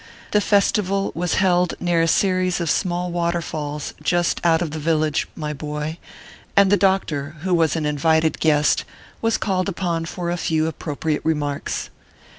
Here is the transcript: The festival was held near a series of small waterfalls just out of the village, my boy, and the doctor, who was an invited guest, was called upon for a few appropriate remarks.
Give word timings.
The 0.31 0.41
festival 0.41 1.11
was 1.13 1.35
held 1.35 1.75
near 1.79 2.01
a 2.01 2.07
series 2.07 2.59
of 2.59 2.71
small 2.71 3.11
waterfalls 3.11 3.93
just 4.01 4.43
out 4.43 4.59
of 4.63 4.71
the 4.71 4.79
village, 4.79 5.27
my 5.35 5.53
boy, 5.53 5.99
and 6.57 6.71
the 6.71 6.75
doctor, 6.75 7.35
who 7.41 7.53
was 7.53 7.75
an 7.75 7.85
invited 7.85 8.39
guest, 8.39 8.83
was 9.21 9.37
called 9.37 9.69
upon 9.69 10.05
for 10.05 10.31
a 10.31 10.37
few 10.37 10.65
appropriate 10.65 11.21
remarks. 11.23 11.91